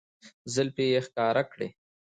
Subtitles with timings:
[0.53, 1.67] زلفې يې ښکاره کړې